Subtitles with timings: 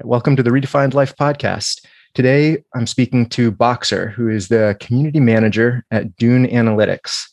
[0.00, 1.84] Welcome to the Redefined Life podcast.
[2.14, 7.28] Today, I'm speaking to Boxer, who is the community manager at Dune Analytics.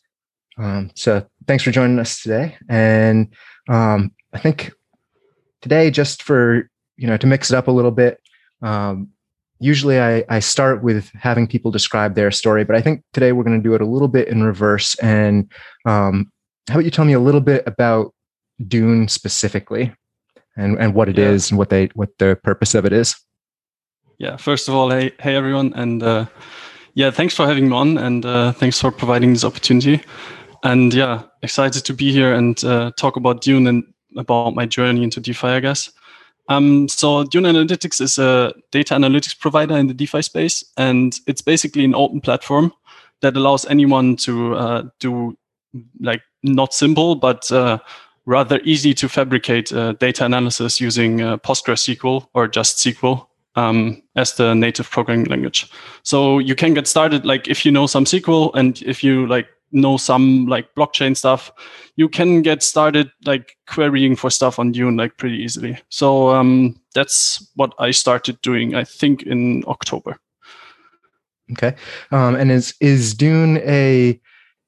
[0.58, 2.58] Um, so, thanks for joining us today.
[2.68, 3.30] And
[3.70, 4.74] um, I think
[5.62, 8.20] today, just for you know, to mix it up a little bit,
[8.62, 9.08] um,
[9.60, 13.46] usually I, I start with having people describe their story, but I think today we're
[13.46, 14.96] going to do it a little bit in reverse.
[14.96, 15.50] And
[15.86, 16.30] um,
[16.68, 18.14] how about you tell me a little bit about
[18.68, 19.94] Dune specifically?
[20.60, 21.30] And, and what it yeah.
[21.30, 23.16] is and what they what the purpose of it is.
[24.18, 26.26] Yeah, first of all, hey hey everyone, and uh,
[26.94, 30.04] yeah, thanks for having me on, and uh, thanks for providing this opportunity.
[30.64, 33.84] And yeah, excited to be here and uh, talk about Dune and
[34.18, 35.90] about my journey into DeFi, I guess.
[36.50, 41.42] Um, so Dune Analytics is a data analytics provider in the DeFi space, and it's
[41.42, 42.74] basically an open platform
[43.22, 45.38] that allows anyone to uh, do
[46.00, 47.78] like not simple but uh,
[48.30, 54.36] rather easy to fabricate uh, data analysis using uh, PostgreSQL or just SQL um, as
[54.36, 55.68] the native programming language.
[56.04, 59.48] So you can get started like if you know some SQL and if you like
[59.72, 61.52] know some like blockchain stuff,
[61.96, 65.80] you can get started like querying for stuff on Dune like pretty easily.
[65.90, 68.76] So um, that's what I started doing.
[68.76, 70.20] I think in October.
[71.54, 71.76] Okay,
[72.12, 74.22] um, and is is Dune a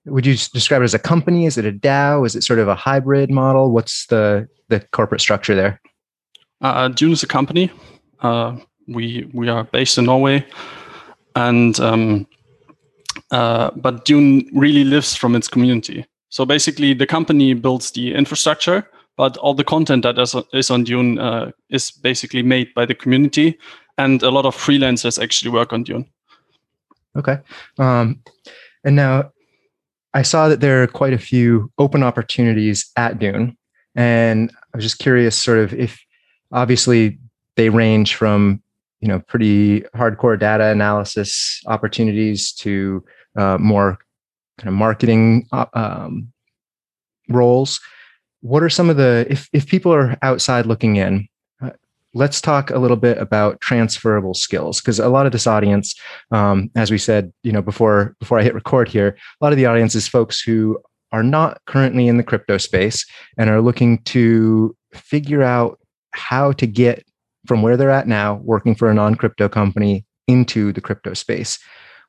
[0.06, 1.46] would you describe it as a company?
[1.46, 2.26] Is it a DAO?
[2.26, 3.72] Is it sort of a hybrid model?
[3.72, 5.82] What's the the corporate structure there?
[6.62, 7.72] Uh, Dune is a company.
[8.22, 10.46] Uh, we we are based in Norway,
[11.36, 12.28] and um,
[13.32, 16.06] uh, but Dune really lives from its community.
[16.30, 20.84] So basically, the company builds the infrastructure, but all the content that is, is on
[20.84, 23.58] Dune uh, is basically made by the community,
[23.98, 26.10] and a lot of freelancers actually work on Dune.
[27.18, 27.38] Okay,
[27.78, 28.22] um,
[28.84, 29.32] and now
[30.14, 33.58] I saw that there are quite a few open opportunities at Dune.
[33.96, 36.00] And I was just curious, sort of, if
[36.52, 37.20] obviously
[37.56, 38.62] they range from
[39.02, 43.04] you know pretty hardcore data analysis opportunities to
[43.38, 43.98] uh, more
[44.58, 46.32] kind of marketing uh, um,
[47.30, 47.80] roles.
[48.42, 51.28] What are some of the if if people are outside looking in?
[52.14, 55.96] Let's talk a little bit about transferable skills because a lot of this audience
[56.32, 59.58] um, as we said you know before before i hit record here a lot of
[59.58, 60.78] the audience is folks who
[61.12, 63.06] are not currently in the crypto space
[63.38, 65.80] and are looking to figure out
[66.12, 67.06] how to get
[67.46, 71.60] from where they're at now working for a non-crypto company into the crypto space.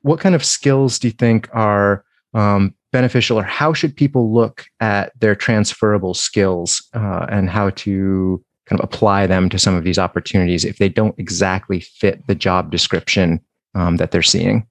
[0.01, 2.03] What kind of skills do you think are
[2.33, 8.43] um, beneficial or how should people look at their transferable skills uh, and how to
[8.65, 12.35] kind of apply them to some of these opportunities if they don't exactly fit the
[12.35, 13.39] job description
[13.75, 14.67] um, that they're seeing?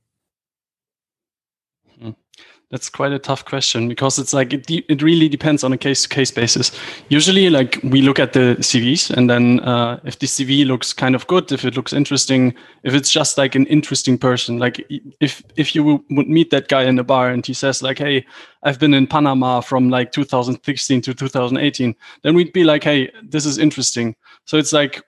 [2.73, 6.05] That's quite a tough question because it's like it, it really depends on a case
[6.05, 6.73] to case basis.
[7.11, 11.15] Usually, like we look at the CVs, and then uh, if the CV looks kind
[11.15, 14.83] of good, if it looks interesting, if it's just like an interesting person, like
[15.21, 18.25] if if you would meet that guy in a bar and he says like, "Hey,
[18.63, 23.45] I've been in Panama from like 2016 to 2018," then we'd be like, "Hey, this
[23.45, 24.17] is interesting."
[24.47, 25.03] So it's like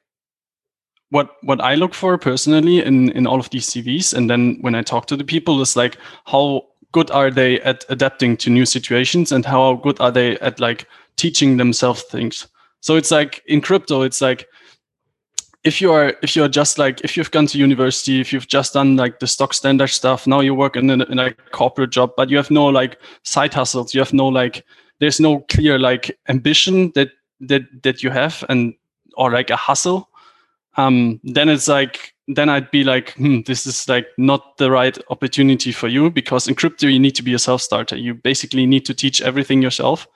[1.09, 4.75] what what I look for personally in in all of these CVs, and then when
[4.75, 5.97] I talk to the people, is like
[6.27, 10.61] how good are they at adapting to new situations and how good are they at
[10.61, 12.47] like teaching themselves things.
[12.81, 14.47] So it's like in crypto it's like
[15.65, 18.47] if you are if you are just like if you've gone to university if you've
[18.47, 21.91] just done like the stock standard stuff now you work in a, in a corporate
[21.91, 24.65] job but you have no like side hustles you have no like
[25.01, 27.09] there's no clear like ambition that
[27.41, 28.75] that that you have and
[29.17, 30.11] or like a hustle
[30.77, 34.97] um then it's like then I'd be like, hmm, this is like not the right
[35.11, 37.97] opportunity for you because in crypto you need to be a self starter.
[37.97, 40.07] You basically need to teach everything yourself,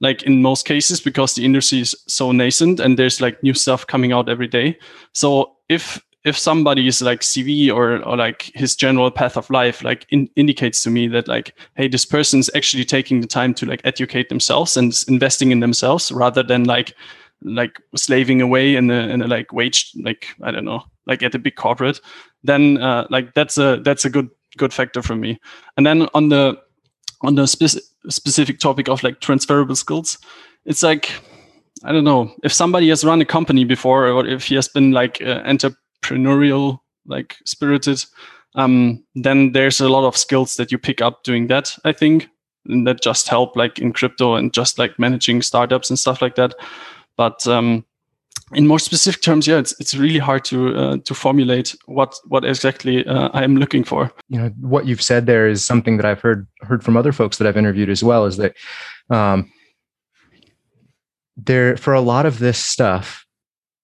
[0.00, 3.86] like in most cases because the industry is so nascent and there's like new stuff
[3.86, 4.78] coming out every day.
[5.12, 9.82] So if if somebody is like CV or or like his general path of life
[9.82, 13.66] like in, indicates to me that like hey this person's actually taking the time to
[13.66, 16.94] like educate themselves and investing in themselves rather than like
[17.44, 21.34] like slaving away in a in a like wage like I don't know like at
[21.34, 22.00] a big corporate,
[22.44, 25.40] then uh, like that's a that's a good good factor for me.
[25.76, 26.58] And then on the
[27.22, 30.18] on the spec- specific topic of like transferable skills,
[30.64, 31.12] it's like
[31.84, 34.92] I don't know if somebody has run a company before or if he has been
[34.92, 38.04] like uh, entrepreneurial like spirited,
[38.54, 41.76] um, then there's a lot of skills that you pick up doing that.
[41.84, 42.28] I think
[42.66, 46.36] and that just help like in crypto and just like managing startups and stuff like
[46.36, 46.54] that.
[47.16, 47.84] But um,
[48.52, 52.44] in more specific terms, yeah, it's it's really hard to uh, to formulate what what
[52.44, 54.12] exactly uh, I am looking for.
[54.28, 57.38] You know, what you've said there is something that I've heard heard from other folks
[57.38, 58.26] that I've interviewed as well.
[58.26, 58.54] Is that
[59.10, 59.50] um,
[61.36, 63.24] there for a lot of this stuff,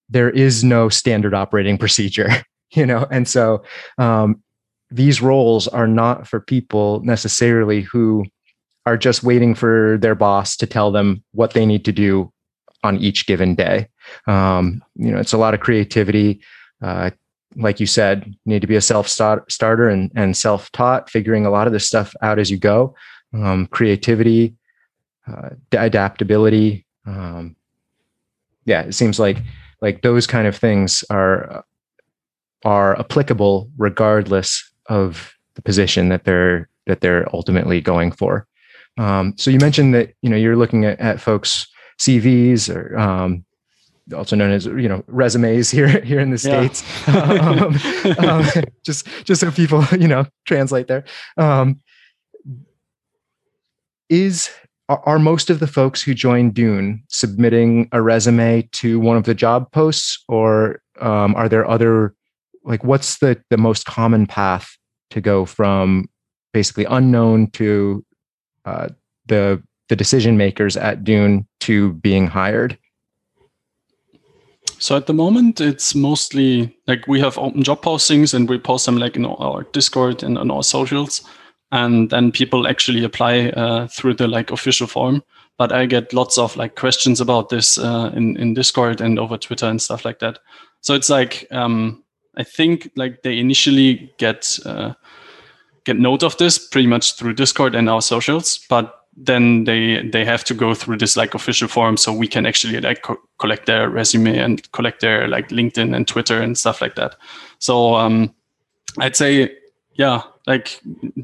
[0.08, 2.30] there is no standard operating procedure,
[2.72, 3.62] you know, and so
[3.96, 4.42] um,
[4.90, 8.24] these roles are not for people necessarily who
[8.86, 12.32] are just waiting for their boss to tell them what they need to do
[12.82, 13.88] on each given day.
[14.26, 16.40] Um, you know, it's a lot of creativity.
[16.82, 17.10] Uh,
[17.56, 21.46] like you said, you need to be a self starter and, and self taught, figuring
[21.46, 22.94] a lot of this stuff out as you go.
[23.34, 24.54] Um, creativity,
[25.26, 26.86] uh, adaptability.
[27.06, 27.56] Um,
[28.64, 29.38] yeah, it seems like
[29.80, 31.64] like those kind of things are
[32.64, 38.46] are applicable regardless of the position that they're that they're ultimately going for.
[38.98, 41.66] Um, so you mentioned that you know you're looking at, at folks
[41.98, 43.44] CVs or um,
[44.14, 46.84] also known as you know resumes here here in the states.
[47.06, 47.14] Yeah.
[48.18, 51.04] um, um, just just so people you know translate there.
[51.36, 51.80] Um,
[54.08, 54.50] is
[54.88, 59.24] are, are most of the folks who join Dune submitting a resume to one of
[59.24, 62.14] the job posts, or um, are there other
[62.64, 64.76] like what's the the most common path
[65.10, 66.08] to go from
[66.52, 68.04] basically unknown to
[68.64, 68.88] uh,
[69.26, 72.78] the the decision makers at Dune to being hired?
[74.78, 78.86] So at the moment, it's mostly like we have open job postings and we post
[78.86, 81.22] them like in our Discord and on our socials,
[81.72, 85.22] and then people actually apply uh, through the like official form.
[85.56, 89.36] But I get lots of like questions about this uh, in in Discord and over
[89.36, 90.38] Twitter and stuff like that.
[90.80, 92.04] So it's like um,
[92.36, 94.94] I think like they initially get uh,
[95.84, 100.24] get note of this pretty much through Discord and our socials, but then they they
[100.24, 103.66] have to go through this like official form so we can actually like co- collect
[103.66, 107.16] their resume and collect their like linkedin and twitter and stuff like that.
[107.58, 108.34] So um
[109.00, 109.52] i'd say
[109.94, 110.80] yeah like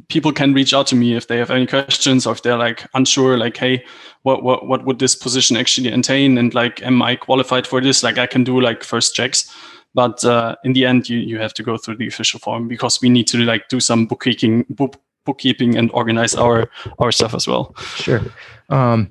[0.09, 2.87] people can reach out to me if they have any questions or if they're like
[2.95, 3.85] unsure like hey
[4.23, 6.37] what what what would this position actually entail?
[6.39, 8.03] And like am i qualified for this?
[8.03, 9.55] Like i can do like first checks.
[9.95, 13.01] But uh, in the end you, you have to go through the official form because
[13.01, 17.47] we need to like do some bookkeeping book, bookkeeping and organize our our stuff as
[17.47, 17.75] well.
[17.97, 18.21] Sure.
[18.69, 19.11] Um,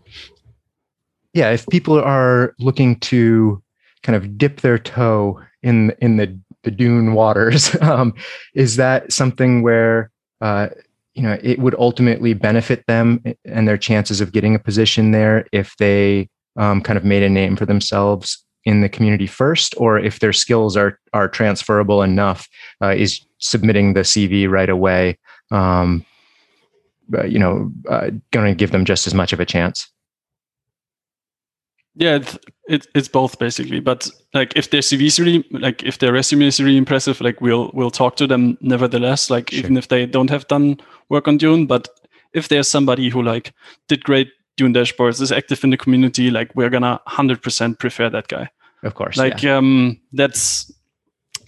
[1.34, 3.62] yeah, if people are looking to
[4.04, 8.14] kind of dip their toe in in the the dune waters, um,
[8.54, 10.12] is that something where
[10.42, 10.70] uh,
[11.14, 15.46] you know it would ultimately benefit them and their chances of getting a position there
[15.52, 20.00] if they um, kind of made a name for themselves in the community first, or
[20.00, 22.48] if their skills are are transferable enough,
[22.82, 25.18] uh, is submitting the CV right away
[25.52, 26.06] um,
[27.26, 29.90] you know, uh, going to give them just as much of a chance.
[31.96, 32.38] Yeah, it's,
[32.68, 33.80] it, it's both basically.
[33.80, 37.40] But like, if their CV is really like, if their resume is really impressive, like
[37.40, 39.30] we'll we'll talk to them nevertheless.
[39.30, 39.60] Like, sure.
[39.60, 40.78] even if they don't have done
[41.10, 41.88] work on Dune, but
[42.34, 43.54] if there's somebody who like
[43.88, 48.10] did great Dune dashboards, is active in the community, like we're gonna hundred percent prefer
[48.10, 48.50] that guy.
[48.82, 49.58] Of course, like yeah.
[49.58, 50.72] um, that's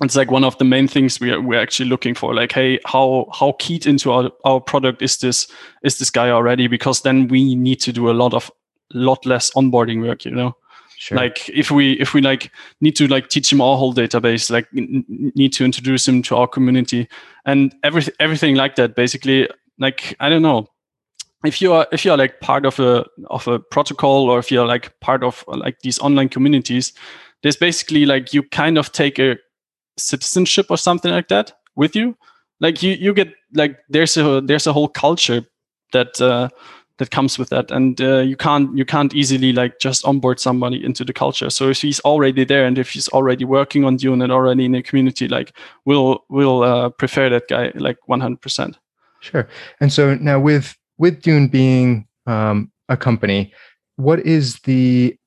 [0.02, 2.80] it's like one of the main things we are, we're actually looking for like hey
[2.86, 5.48] how how keyed into our, our product is this
[5.84, 6.68] is this guy already?
[6.68, 8.52] Because then we need to do a lot of
[8.94, 10.56] lot less onboarding work you know?
[10.98, 11.18] Sure.
[11.18, 14.66] like if we if we like need to like teach him our whole database like
[14.76, 15.04] n-
[15.36, 17.10] need to introduce him to our community
[17.46, 20.68] and everything everything like that basically like i don't know.
[21.44, 24.50] If you are if you are like part of a of a protocol or if
[24.52, 26.94] you're like part of like these online communities
[27.44, 29.38] there's basically like you kind of take a
[29.98, 32.18] citizenship or something like that with you?
[32.60, 35.46] Like you you get like there's a there's a whole culture
[35.92, 36.50] that uh,
[36.98, 37.72] that comes with that.
[37.72, 41.50] And uh, you can't you can't easily like just onboard somebody into the culture.
[41.50, 44.76] So if he's already there and if he's already working on dune and already in
[44.76, 48.76] a community like we'll we'll uh, prefer that guy like 100%
[49.20, 49.48] sure.
[49.82, 53.54] And so now with with dune being um, a company
[53.98, 55.18] what is the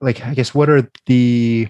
[0.00, 1.66] like i guess what are the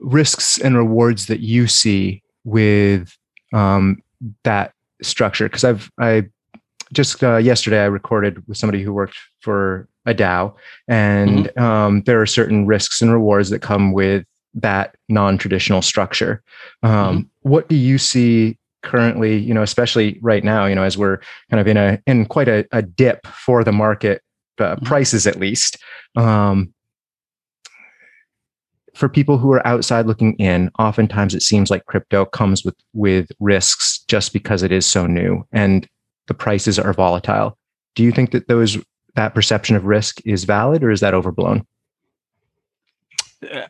[0.00, 3.16] risks and rewards that you see with
[3.52, 4.02] um,
[4.44, 5.48] that structure?
[5.48, 6.26] Because I've I
[6.92, 10.54] just uh, yesterday I recorded with somebody who worked for a DAO,
[10.88, 11.62] and mm-hmm.
[11.62, 16.42] um, there are certain risks and rewards that come with that non-traditional structure.
[16.82, 17.20] Um, mm-hmm.
[17.42, 19.36] What do you see currently?
[19.36, 21.18] You know, especially right now, you know, as we're
[21.50, 24.22] kind of in a in quite a, a dip for the market
[24.58, 24.84] uh, mm-hmm.
[24.84, 25.78] prices, at least.
[26.16, 26.74] Um,
[29.00, 33.32] for people who are outside looking in, oftentimes it seems like crypto comes with with
[33.40, 35.88] risks just because it is so new and
[36.28, 37.56] the prices are volatile.
[37.94, 38.76] Do you think that those
[39.14, 41.66] that perception of risk is valid or is that overblown?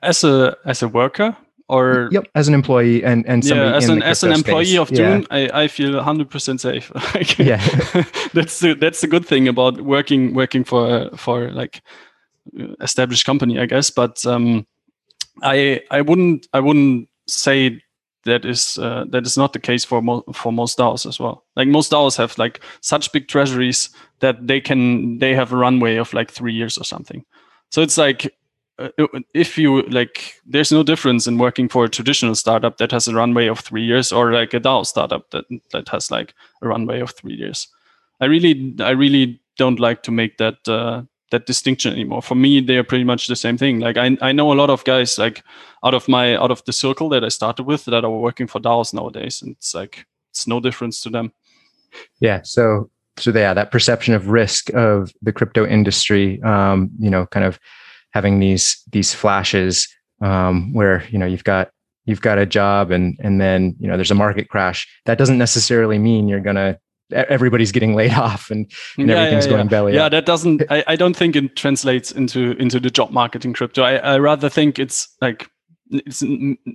[0.03, 1.37] As a as a worker
[1.69, 4.79] or yep, as an employee and and yeah, as an as an employee space.
[4.79, 5.27] of Dune, yeah.
[5.31, 6.91] I, I feel hundred percent safe.
[7.39, 7.59] yeah,
[8.35, 11.83] that's the that's the good thing about working working for for like
[12.81, 13.91] established company, I guess.
[13.91, 14.67] But um,
[15.43, 17.83] I I wouldn't I wouldn't say
[18.25, 21.45] that is uh, that is not the case for mo- for most DAOs as well.
[21.57, 25.97] Like most DAOs have like such big treasuries that they can they have a runway
[25.97, 27.25] of like three years or something.
[27.71, 28.31] So it's like
[28.81, 28.89] uh,
[29.35, 33.15] if you like, there's no difference in working for a traditional startup that has a
[33.15, 37.01] runway of three years or like a DAO startup that that has like a runway
[37.01, 37.69] of three years.
[38.21, 42.23] I really I really don't like to make that uh, that distinction anymore.
[42.23, 43.81] For me, they are pretty much the same thing.
[43.81, 45.43] Like I, I know a lot of guys like
[45.85, 48.61] out of my out of the circle that I started with that are working for
[48.61, 51.33] DAOs nowadays, and it's like it's no difference to them.
[52.21, 52.43] Yeah.
[52.43, 57.45] So so yeah, that perception of risk of the crypto industry, um, you know, kind
[57.45, 57.59] of
[58.11, 59.89] having these these flashes
[60.21, 61.71] um, where you know you've got
[62.07, 64.89] you've got a job and and then you know there's a market crash.
[65.07, 66.79] That doesn't necessarily mean you're gonna
[67.13, 69.71] everybody's getting laid off and, and yeah, everything's yeah, going yeah.
[69.71, 70.13] belly yeah up.
[70.13, 73.83] that doesn't I, I don't think it translates into into the job market in crypto
[73.83, 75.51] i, I rather think it's like
[75.91, 76.23] it's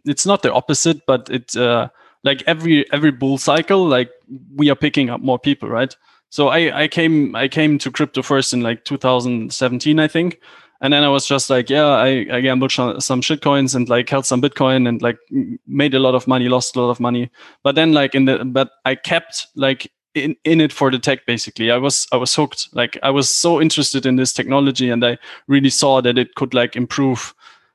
[0.05, 1.89] it's not the opposite but it uh
[2.23, 4.09] like every every bull cycle like
[4.55, 5.95] we are picking up more people right
[6.29, 10.39] so i i came i came to crypto first in like 2017 i think
[10.81, 14.09] and then I was just like, yeah, I, I gambled some shit coins and like
[14.09, 15.17] held some Bitcoin and like
[15.65, 17.31] made a lot of money, lost a lot of money.
[17.63, 21.25] But then like in the, but I kept like in, in it for the tech
[21.25, 21.69] basically.
[21.71, 22.69] I was i was hooked.
[22.73, 25.17] Like i was so interested in this technology and i
[25.47, 27.33] really saw that it could like improve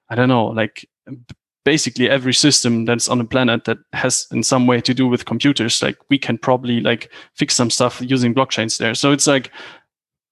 [0.09, 0.89] i don't know like
[1.65, 5.27] basically every system that's on the planet that has in some way to do with
[5.27, 5.83] computers.
[5.83, 8.95] Like we can probably like fix some stuff using blockchains there.
[8.95, 9.51] So it's like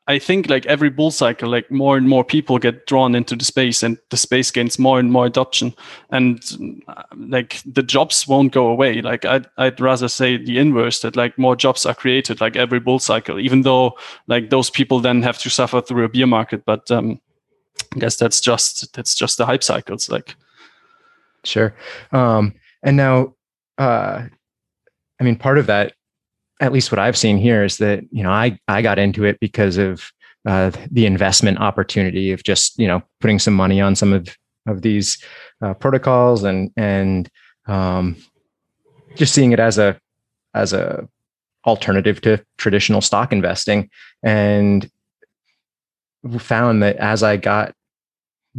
[0.09, 3.45] I think like every bull cycle, like more and more people get drawn into the
[3.45, 5.75] space and the space gains more and more adoption.
[6.11, 6.43] And
[6.89, 9.03] uh, like the jobs won't go away.
[9.03, 12.81] Like I'd, I'd rather say the inverse that like more jobs are created like every
[12.81, 13.99] bull cycle, even though
[14.29, 16.65] like those people then have to suffer through a bear market.
[16.65, 17.21] But um,
[17.95, 20.09] I guess that's just, that's just the hype cycles.
[20.09, 20.37] Like,
[21.45, 21.75] sure.
[22.13, 23.35] Um, and now,
[23.77, 24.23] uh,
[25.21, 25.93] I mean, part of that
[26.61, 29.39] at least what I've seen here is that you know I I got into it
[29.41, 30.11] because of
[30.47, 34.37] uh, the investment opportunity of just you know putting some money on some of
[34.67, 35.23] of these
[35.63, 37.29] uh, protocols and and
[37.67, 38.17] um,
[39.15, 39.99] just seeing it as a
[40.55, 41.09] as a
[41.67, 43.91] alternative to traditional stock investing.
[44.23, 44.91] And
[46.39, 47.75] found that as I got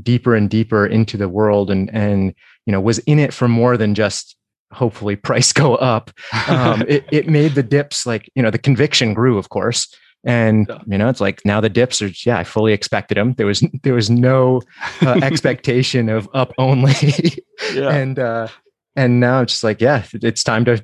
[0.01, 2.34] deeper and deeper into the world and and
[2.65, 4.36] you know was in it for more than just
[4.72, 6.12] hopefully price go up.
[6.48, 9.94] Um, it, it made the dips like you know the conviction grew of course.
[10.26, 10.80] And yeah.
[10.86, 13.64] you know it's like now the dips are yeah i fully expected them there was
[13.84, 14.62] there was no
[15.02, 16.94] uh, expectation of up only.
[17.74, 17.90] Yeah.
[17.90, 18.50] and uh
[18.98, 20.84] and now it's just like yeah it's time to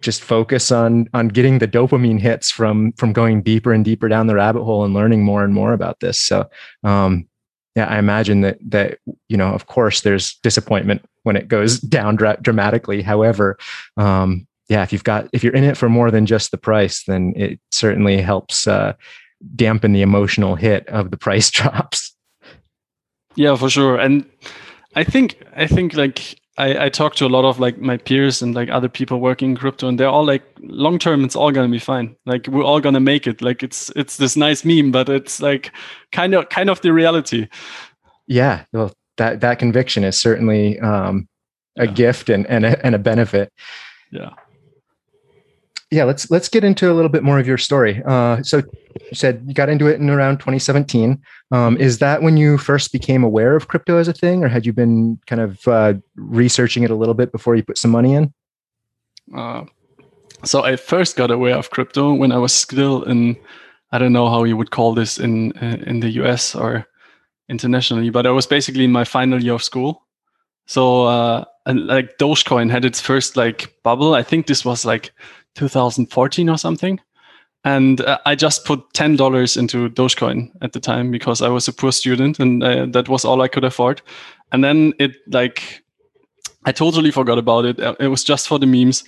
[0.00, 4.26] just focus on on getting the dopamine hits from from going deeper and deeper down
[4.26, 6.18] the rabbit hole and learning more and more about this.
[6.18, 6.48] So
[6.82, 7.28] um
[7.76, 12.16] yeah, I imagine that that you know, of course, there's disappointment when it goes down
[12.16, 13.02] dra- dramatically.
[13.02, 13.58] However,
[13.98, 17.04] um, yeah, if you've got if you're in it for more than just the price,
[17.04, 18.94] then it certainly helps uh,
[19.54, 22.14] dampen the emotional hit of the price drops.
[23.34, 24.24] Yeah, for sure, and
[24.94, 28.40] I think I think like I, I talk to a lot of like my peers
[28.40, 31.50] and like other people working in crypto and they're all like long term it's all
[31.50, 32.16] gonna be fine.
[32.24, 33.42] Like we're all gonna make it.
[33.42, 35.70] Like it's it's this nice meme but it's like
[36.12, 37.48] kind of kind of the reality.
[38.26, 38.64] Yeah.
[38.72, 41.28] Well that that conviction is certainly um
[41.78, 41.92] a yeah.
[41.92, 43.52] gift and and a, and a benefit.
[44.10, 44.30] Yeah
[45.90, 48.02] yeah let's let's get into a little bit more of your story.
[48.04, 51.20] Uh, so you said you got into it in around 2017
[51.52, 54.66] um, is that when you first became aware of crypto as a thing or had
[54.66, 58.14] you been kind of uh, researching it a little bit before you put some money
[58.14, 58.32] in?
[59.34, 59.64] Uh,
[60.44, 63.36] so i first got aware of crypto when i was still in
[63.90, 66.86] i don't know how you would call this in uh, in the us or
[67.48, 70.06] internationally but i was basically in my final year of school.
[70.66, 74.14] So uh, and like Dogecoin had its first like bubble.
[74.14, 75.12] I think this was like
[75.56, 77.00] 2014 or something.
[77.64, 81.66] And uh, I just put ten dollars into Dogecoin at the time because I was
[81.66, 84.02] a poor student and uh, that was all I could afford.
[84.52, 85.82] And then it like
[86.64, 87.80] I totally forgot about it.
[87.80, 89.02] Uh, it was just for the memes.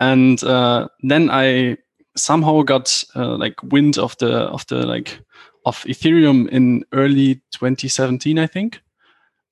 [0.00, 1.76] And uh, then I
[2.16, 5.20] somehow got uh, like wind of the of the like
[5.66, 8.80] of Ethereum in early 2017, I think.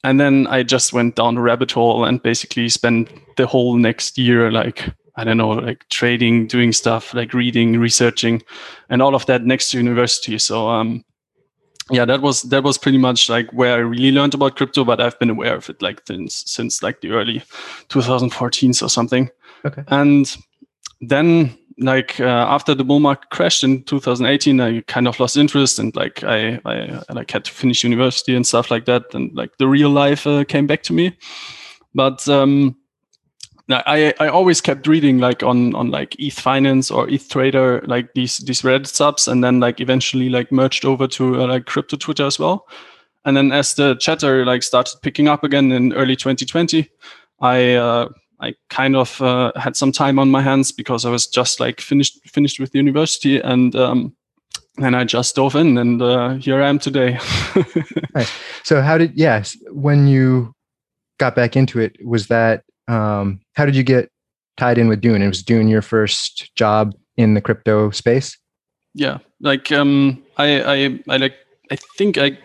[0.03, 4.17] And then I just went down the rabbit hole and basically spent the whole next
[4.17, 8.43] year like I don't know, like trading, doing stuff, like reading, researching,
[8.91, 10.39] and all of that next to university.
[10.39, 11.05] So um,
[11.91, 14.85] yeah, that was that was pretty much like where I really learned about crypto.
[14.85, 17.43] But I've been aware of it like since since like the early
[17.89, 19.31] 2014s or something.
[19.65, 19.85] Okay.
[19.89, 20.37] And
[21.01, 25.79] then like uh, after the bull market crashed in 2018 i kind of lost interest
[25.79, 29.35] and like i i, I like had to finish university and stuff like that and
[29.35, 31.17] like the real life uh, came back to me
[31.95, 32.77] but um
[33.69, 38.15] I, I always kept reading like on on like ETH Finance or ETH Trader like
[38.15, 41.97] these these Reddit subs and then like eventually like merged over to uh, like crypto
[41.97, 42.69] Twitter as well.
[43.25, 46.89] And then as the chatter like started picking up again in early 2020,
[47.41, 48.09] I uh,
[48.41, 51.81] I kind of uh, had some time on my hands because I was just like
[51.81, 54.15] finished finished with university and um,
[54.79, 57.19] and I just dove in and uh, here I am today.
[58.63, 60.53] So how did yes when you
[61.19, 64.11] got back into it was that um, how did you get
[64.57, 65.23] tied in with Dune?
[65.23, 68.37] It was Dune your first job in the crypto space?
[68.95, 71.35] Yeah, like um, I, I, I like,
[71.71, 72.39] I think I,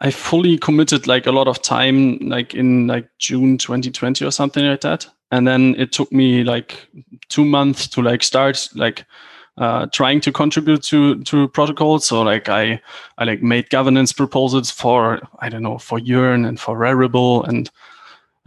[0.00, 4.64] I fully committed like a lot of time, like in like June 2020 or something
[4.64, 5.06] like that.
[5.30, 6.88] And then it took me like
[7.28, 9.04] two months to like start like
[9.58, 12.06] uh, trying to contribute to to protocols.
[12.06, 12.80] So like I
[13.18, 17.70] I like made governance proposals for I don't know for Yearn and for Rarible and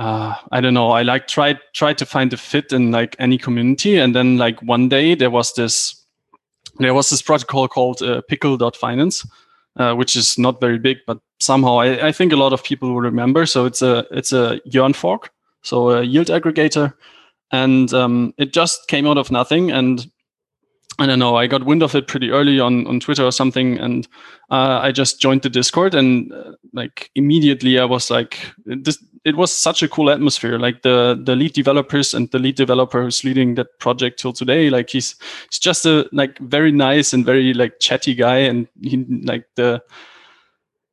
[0.04, 0.92] uh, I don't know.
[0.92, 4.62] I like tried tried to find a fit in like any community, and then like
[4.62, 6.06] one day there was this
[6.80, 9.26] there was this protocol called uh, Pickle.finance,
[9.78, 12.90] uh, which is not very big, but somehow I, I, think a lot of people
[12.90, 13.46] will remember.
[13.46, 15.32] So it's a it's a Yearn fork,
[15.62, 16.94] so a yield aggregator,
[17.52, 19.72] and um, it just came out of nothing.
[19.72, 20.12] And
[21.00, 21.36] I don't know.
[21.36, 24.08] I got wind of it pretty early on on Twitter or something, and
[24.52, 29.04] uh, I just joined the Discord, and uh, like immediately I was like, this.
[29.26, 30.60] It was such a cool atmosphere.
[30.60, 34.70] Like the the lead developers and the lead developer who's leading that project till today,
[34.70, 35.16] like he's
[35.50, 39.82] he's just a like very nice and very like chatty guy, and he like the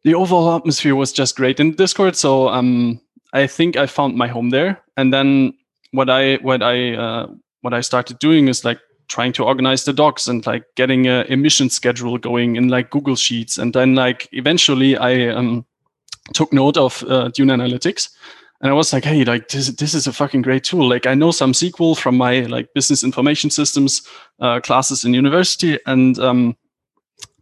[0.05, 2.17] the overall atmosphere was just great in Discord.
[2.17, 3.01] So um,
[3.33, 5.53] I think I found my home there, and then
[5.91, 7.27] what I what I uh,
[7.63, 8.79] what I started doing is like
[9.11, 13.17] trying to organize the docs and like getting a emission schedule going in like Google
[13.17, 13.59] Sheets.
[13.59, 15.67] And then like eventually I um,
[16.33, 18.09] took note of uh, Dune Analytics.
[18.63, 20.89] And I was like, hey, like this, this is a fucking great tool.
[20.89, 24.03] Like I know some SQL from my like business information systems
[24.39, 26.57] uh, classes in university, and um,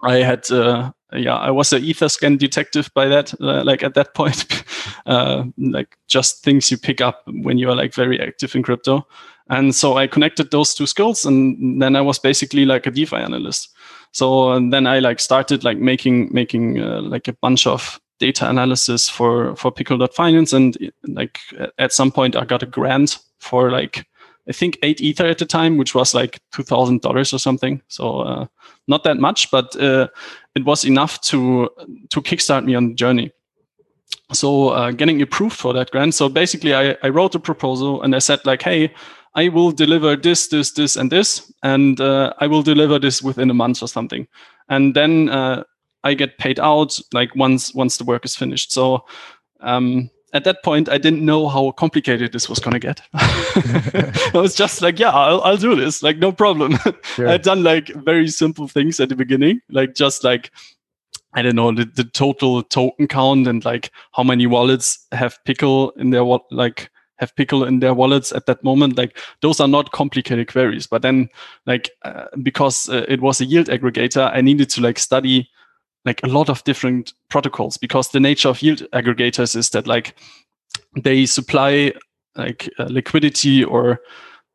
[0.00, 4.14] I had uh, yeah, I was an Etherscan detective by that, uh, like at that
[4.14, 4.64] point,
[5.06, 9.06] uh, like just things you pick up when you are like very active in crypto.
[9.50, 13.16] And so I connected those two skills, and then I was basically like a DeFi
[13.16, 13.70] analyst.
[14.12, 19.08] So then I like started like making making uh, like a bunch of data analysis
[19.08, 21.38] for for Pickle.finance, and like
[21.78, 24.06] at some point I got a grant for like
[24.48, 27.80] I think eight ether at the time, which was like two thousand dollars or something.
[27.88, 28.46] So uh,
[28.86, 30.08] not that much, but uh,
[30.54, 31.70] it was enough to
[32.10, 33.32] to kickstart me on the journey
[34.32, 38.14] so uh, getting approved for that grant so basically I, I wrote a proposal and
[38.14, 38.92] i said like hey
[39.38, 43.50] I will deliver this, this, this, and this, and uh, I will deliver this within
[43.50, 44.26] a month or something,
[44.68, 45.62] and then uh,
[46.02, 48.72] I get paid out like once once the work is finished.
[48.72, 49.04] So
[49.60, 53.00] um, at that point, I didn't know how complicated this was gonna get.
[53.14, 56.76] I was just like, yeah, I'll, I'll do this, like no problem.
[57.14, 57.28] Sure.
[57.28, 60.50] I'd done like very simple things at the beginning, like just like
[61.34, 65.90] I don't know the, the total token count and like how many wallets have Pickle
[65.92, 68.96] in their like have Pickle in their wallets at that moment.
[68.96, 70.86] Like those are not complicated queries.
[70.86, 71.28] But then,
[71.66, 75.48] like uh, because uh, it was a yield aggregator, I needed to like study
[76.04, 80.14] like a lot of different protocols because the nature of yield aggregators is that like
[81.02, 81.92] they supply
[82.36, 84.00] like uh, liquidity or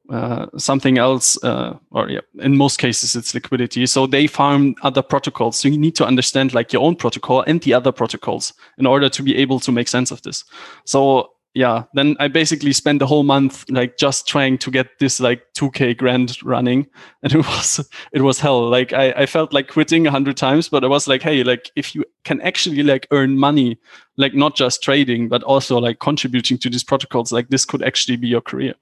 [0.09, 3.85] uh, something else, uh, or yeah, in most cases it's liquidity.
[3.85, 5.57] So they farm other protocols.
[5.57, 9.09] So you need to understand like your own protocol and the other protocols in order
[9.09, 10.43] to be able to make sense of this.
[10.85, 15.19] So yeah, then I basically spent the whole month like just trying to get this
[15.19, 16.87] like 2k grant running.
[17.21, 18.67] And it was, it was hell.
[18.67, 21.69] Like I, I felt like quitting a hundred times, but I was like, Hey, like
[21.75, 23.77] if you can actually like earn money,
[24.17, 28.17] like not just trading, but also like contributing to these protocols, like this could actually
[28.17, 28.73] be your career.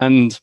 [0.00, 0.40] And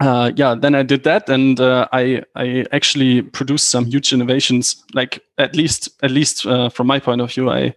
[0.00, 4.84] uh, yeah, then I did that, and uh, I I actually produced some huge innovations.
[4.92, 7.74] Like at least at least uh, from my point of view, I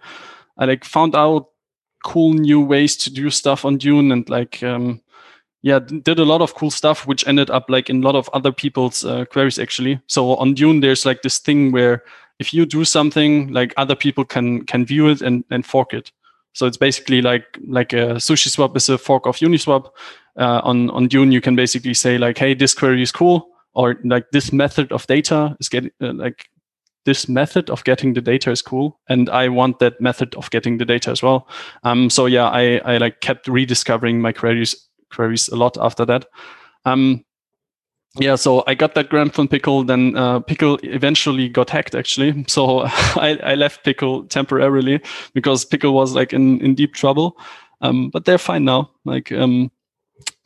[0.57, 1.47] I like found out
[2.03, 5.01] cool new ways to do stuff on Dune and like um,
[5.61, 8.29] yeah did a lot of cool stuff which ended up like in a lot of
[8.33, 12.03] other people's uh, queries actually so on Dune there's like this thing where
[12.39, 16.11] if you do something like other people can can view it and, and fork it
[16.53, 19.91] so it's basically like like a SushiSwap is a fork of Uniswap.
[20.37, 23.97] Uh, on on Dune, you can basically say like, "Hey, this query is cool," or
[24.03, 26.49] like this method of data is getting uh, like
[27.09, 30.77] this method of getting the data is cool and i want that method of getting
[30.77, 31.47] the data as well
[31.83, 34.75] um, so yeah i i like kept rediscovering my queries
[35.09, 36.25] queries a lot after that
[36.85, 37.25] um,
[38.17, 39.83] yeah, so I got that grant from Pickle.
[39.83, 42.45] Then uh, Pickle eventually got hacked, actually.
[42.47, 45.01] So I, I left Pickle temporarily
[45.33, 47.37] because Pickle was like in, in deep trouble.
[47.81, 48.91] Um, but they're fine now.
[49.05, 49.71] Like, um,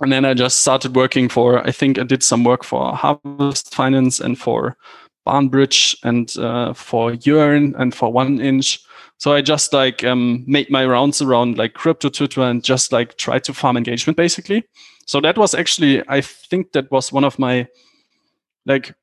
[0.02, 1.65] and then I just started working for.
[1.65, 4.78] I think I did some work for Harvest Finance and for
[5.25, 8.79] Barnbridge and uh, for Yearn and for 1inch.
[9.17, 13.17] So I just like um, made my rounds around like crypto Twitter and just like
[13.17, 14.63] try to farm engagement basically.
[15.05, 17.67] So that was actually, I think that was one of my,
[18.65, 18.93] like,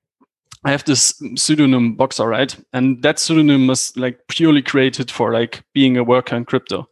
[0.64, 2.54] I have this pseudonym Boxer, right?
[2.72, 6.87] And that pseudonym was like purely created for like being a worker in crypto.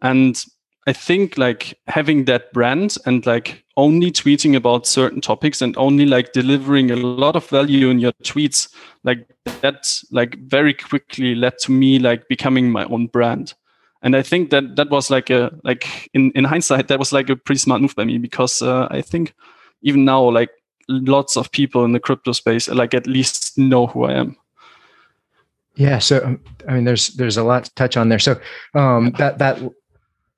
[0.00, 0.42] And
[0.86, 6.06] I think like having that brand and like only tweeting about certain topics and only
[6.06, 8.72] like delivering a lot of value in your tweets,
[9.04, 9.28] like
[9.62, 13.54] that like very quickly led to me like becoming my own brand
[14.06, 17.28] and I think that that was like a like in in hindsight that was like
[17.28, 19.34] a pretty smart move by me because uh, I think
[19.82, 20.50] even now like
[20.88, 24.36] lots of people in the crypto space like at least know who I am.
[25.74, 28.20] Yeah, so um, I mean, there's there's a lot to touch on there.
[28.20, 28.40] So
[28.74, 29.58] um, that that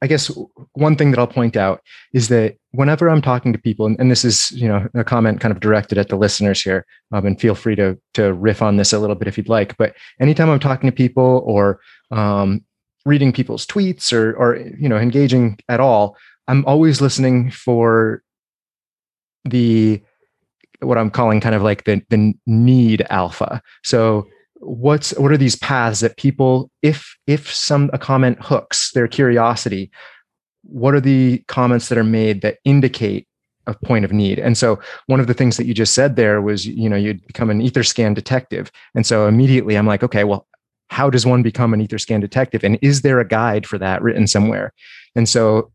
[0.00, 0.30] I guess
[0.74, 1.82] one thing that I'll point out
[2.12, 5.40] is that whenever I'm talking to people, and, and this is you know a comment
[5.40, 8.76] kind of directed at the listeners here, um, and feel free to to riff on
[8.76, 9.76] this a little bit if you'd like.
[9.76, 11.80] But anytime I'm talking to people or
[12.10, 12.64] um,
[13.08, 18.22] reading people's tweets or or you know engaging at all i'm always listening for
[19.46, 20.00] the
[20.80, 24.26] what i'm calling kind of like the the need alpha so
[24.60, 29.90] what's what are these paths that people if if some a comment hooks their curiosity
[30.62, 33.26] what are the comments that are made that indicate
[33.66, 34.38] a point of need?
[34.38, 37.26] And so one of the things that you just said there was you know you'd
[37.26, 38.70] become an etherscan detective.
[38.94, 40.46] And so immediately i'm like okay well
[40.90, 42.64] how does one become an etherscan detective?
[42.64, 44.72] And is there a guide for that written somewhere?
[45.14, 45.70] And so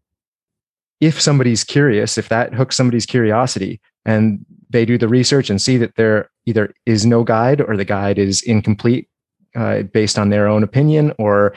[1.00, 5.78] if somebody's curious if that hooks somebody's curiosity and they do the research and see
[5.78, 9.08] that there either is no guide or the guide is incomplete
[9.56, 11.54] uh, based on their own opinion or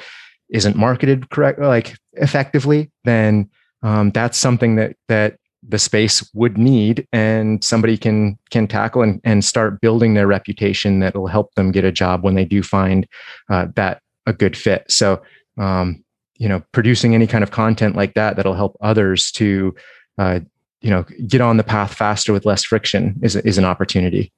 [0.50, 3.48] isn't marketed correct like effectively then
[3.82, 9.20] um, that's something that that the space would need and somebody can can tackle and,
[9.24, 12.62] and start building their reputation that will help them get a job when they do
[12.62, 13.06] find
[13.50, 14.84] uh, that a good fit.
[14.88, 15.22] So
[15.58, 16.04] um,
[16.38, 19.74] you know producing any kind of content like that that'll help others to
[20.18, 20.40] uh,
[20.80, 24.32] you know get on the path faster with less friction is, is an opportunity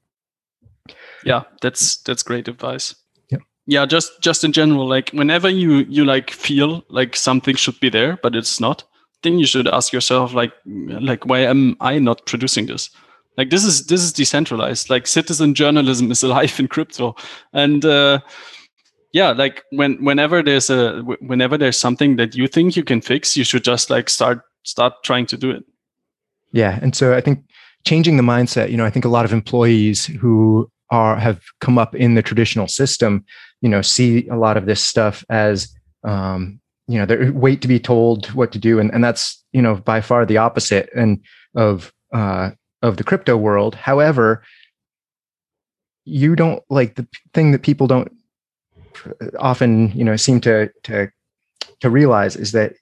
[1.24, 2.94] yeah that's that's great advice.
[3.30, 3.38] Yeah.
[3.66, 7.90] Yeah just just in general like whenever you you like feel like something should be
[7.90, 8.84] there but it's not
[9.22, 12.90] then you should ask yourself like like why am i not producing this?
[13.36, 14.90] Like this is this is decentralized.
[14.90, 17.14] Like citizen journalism is alive in crypto.
[17.52, 18.20] And uh,
[19.12, 23.36] yeah like when whenever there's a whenever there's something that you think you can fix
[23.36, 25.64] you should just like start start trying to do it.
[26.52, 27.44] Yeah and so i think
[27.84, 31.78] changing the mindset you know i think a lot of employees who are have come
[31.78, 33.24] up in the traditional system
[33.60, 35.74] you know see a lot of this stuff as
[36.04, 38.78] um, you know they wait to be told what to do.
[38.78, 41.20] And, and that's you know by far the opposite and
[41.54, 42.50] of uh
[42.82, 43.74] of the crypto world.
[43.74, 44.42] However
[46.04, 48.10] you don't like the thing that people don't
[49.38, 51.10] often you know seem to to
[51.80, 52.72] to realize is that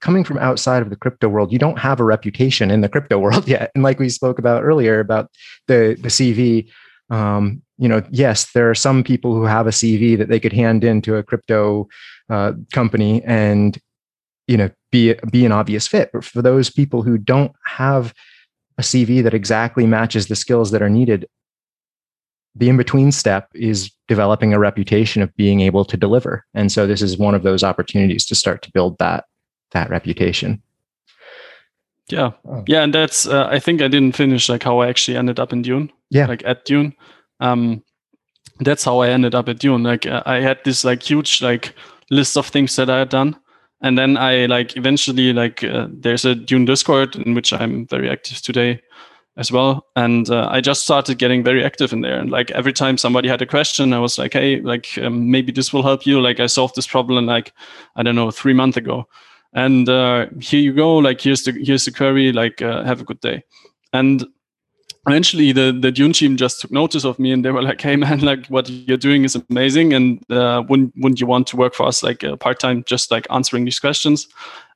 [0.00, 3.18] coming from outside of the crypto world you don't have a reputation in the crypto
[3.18, 3.70] world yet.
[3.74, 5.30] And like we spoke about earlier about
[5.66, 6.66] the the cv
[7.10, 10.52] um, you know yes there are some people who have a cv that they could
[10.52, 11.88] hand in to a crypto
[12.30, 13.78] uh, company and
[14.46, 16.10] you know be be an obvious fit.
[16.12, 18.14] But for those people who don't have
[18.78, 21.26] a cv that exactly matches the skills that are needed
[22.56, 26.44] the in between step is developing a reputation of being able to deliver.
[26.54, 29.24] And so this is one of those opportunities to start to build that
[29.72, 30.62] that reputation
[32.08, 32.62] yeah oh.
[32.66, 35.52] yeah and that's uh, i think i didn't finish like how i actually ended up
[35.52, 36.94] in dune yeah like at dune
[37.40, 37.82] um
[38.60, 41.74] that's how i ended up at dune like uh, i had this like huge like
[42.10, 43.36] list of things that I had done.
[43.80, 48.08] And then I like eventually like uh, there's a Dune Discord in which I'm very
[48.08, 48.80] active today
[49.36, 49.86] as well.
[49.96, 52.18] And uh, I just started getting very active in there.
[52.18, 55.52] And like every time somebody had a question, I was like, hey, like um, maybe
[55.52, 56.20] this will help you.
[56.20, 57.52] Like I solved this problem like
[57.96, 59.06] I don't know three months ago.
[59.54, 60.96] And uh, here you go.
[60.96, 62.32] Like here's the here's the query.
[62.32, 63.44] Like uh, have a good day.
[63.92, 64.26] And
[65.06, 67.96] eventually the the Dune team just took notice of me and they were like, "Hey
[67.96, 71.74] man, like what you're doing is amazing, and uh, wouldn't wouldn't you want to work
[71.74, 74.28] for us like uh, part time, just like answering these questions?"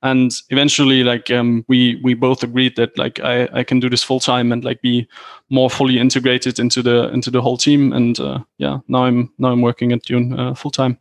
[0.02, 4.02] And eventually, like um, we we both agreed that like I I can do this
[4.02, 5.08] full time and like be
[5.50, 7.92] more fully integrated into the into the whole team.
[7.92, 10.98] And uh, yeah, now I'm now I'm working at Dune uh, full time.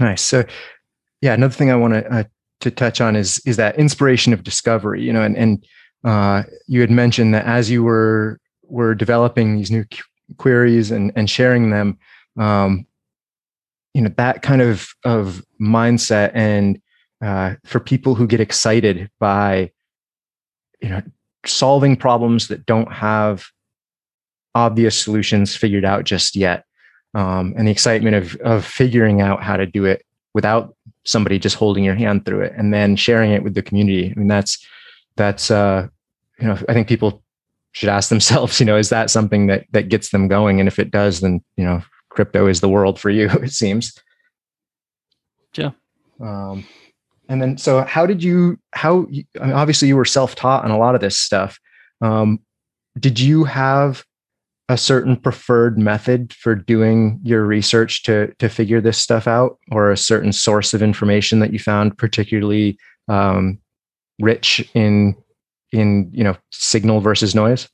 [0.00, 0.22] Nice.
[0.22, 0.44] So
[1.20, 2.30] yeah, another thing I want to
[2.60, 5.02] to touch on is is that inspiration of discovery.
[5.02, 5.64] You know, and and
[6.04, 10.02] uh, you had mentioned that as you were were developing these new qu-
[10.38, 11.98] queries and and sharing them
[12.38, 12.86] um,
[13.94, 16.80] you know that kind of of mindset and
[17.22, 19.70] uh, for people who get excited by
[20.82, 21.02] you know
[21.44, 23.46] solving problems that don't have
[24.54, 26.64] obvious solutions figured out just yet
[27.14, 30.74] um, and the excitement of of figuring out how to do it without
[31.06, 34.12] somebody just holding your hand through it and then sharing it with the community.
[34.14, 34.64] I mean that's
[35.16, 35.88] that's uh
[36.38, 37.22] you know i think people
[37.72, 40.60] should ask themselves you know is that something that that gets them going?
[40.60, 43.94] And if it does then you know crypto is the world for you it seems.
[45.56, 45.70] Yeah.
[46.20, 46.66] Um
[47.28, 49.06] and then so how did you how
[49.40, 51.58] I mean, obviously you were self-taught on a lot of this stuff.
[52.00, 52.40] Um
[52.98, 54.04] did you have
[54.68, 59.90] a certain preferred method for doing your research to to figure this stuff out or
[59.90, 62.76] a certain source of information that you found particularly
[63.08, 63.58] um,
[64.20, 65.14] rich in
[65.72, 67.68] in you know signal versus noise?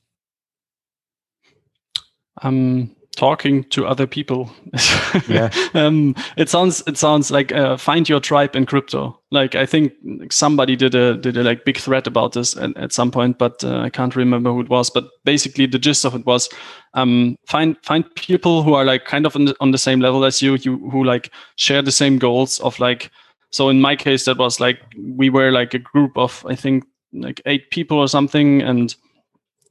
[2.41, 4.51] Um talking to other people.
[5.27, 5.49] Yeah.
[5.73, 9.19] Um it sounds it sounds like uh, find your tribe in crypto.
[9.31, 9.93] Like i think
[10.31, 13.63] somebody did a did a like big thread about this at, at some point but
[13.63, 14.89] uh, i can't remember who it was.
[14.89, 16.49] But basically the gist of it was
[16.93, 20.25] um find find people who are like kind of on the, on the same level
[20.25, 23.11] as you you who like share the same goals of like
[23.51, 24.79] so in my case that was like
[25.15, 28.95] we were like a group of i think like eight people or something and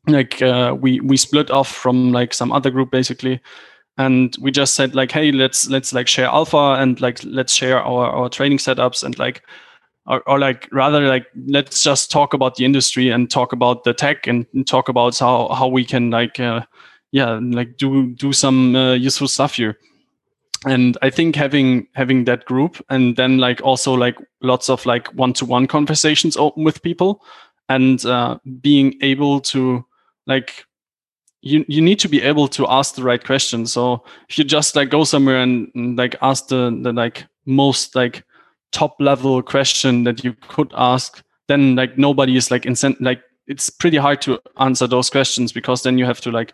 [0.07, 3.41] like uh, we we split off from like some other group basically.
[3.99, 7.81] And we just said like hey let's let's like share alpha and like let's share
[7.81, 9.43] our our training setups and like
[10.07, 13.95] or, or like rather like let's just talk about the industry and talk about the
[13.95, 16.63] tech and, and talk about how how we can like uh,
[17.13, 19.79] yeah like do do some uh, useful stuff here.
[20.65, 25.09] And i think having having that group and then like also like lots of like
[25.09, 27.21] one-to-one conversations open with people
[27.69, 29.85] and uh, being able to
[30.27, 30.65] like
[31.41, 34.77] you you need to be able to ask the right question so if you just
[34.77, 38.25] like go somewhere and, and like ask the, the like most like
[38.71, 43.69] top level question that you could ask then like nobody is like incent like it's
[43.69, 46.53] pretty hard to answer those questions because then you have to like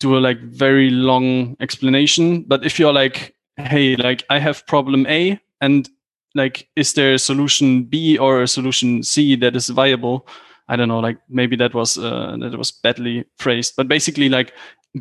[0.00, 2.42] do a like very long explanation.
[2.42, 5.88] But if you're like hey like i have problem a and
[6.34, 10.26] like is there a solution b or a solution c that is viable
[10.68, 14.52] I don't know, like maybe that was uh, that was badly phrased, but basically like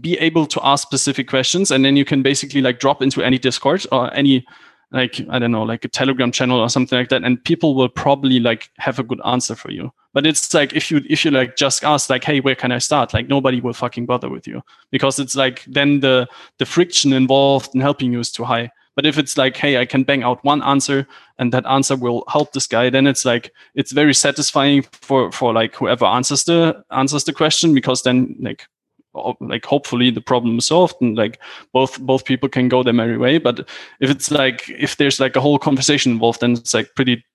[0.01, 3.37] be able to ask specific questions, and then you can basically like drop into any
[3.37, 4.45] Discord or any
[4.91, 7.89] like I don't know, like a Telegram channel or something like that, and people will
[7.89, 9.91] probably like have a good answer for you.
[10.13, 12.77] But it's like if you if you like just ask like, hey, where can I
[12.77, 13.13] start?
[13.13, 16.27] Like nobody will fucking bother with you because it's like then the
[16.59, 18.71] the friction involved in helping you is too high.
[18.95, 22.23] But if it's like, hey, I can bang out one answer and that answer will
[22.29, 26.83] help this guy, then it's like it's very satisfying for for like whoever answers the
[26.91, 28.67] answers the question because then like
[29.39, 31.39] like hopefully the problem is solved and like
[31.73, 33.37] both both people can go their merry way.
[33.37, 37.25] But if it's like if there's like a whole conversation involved, then it's like pretty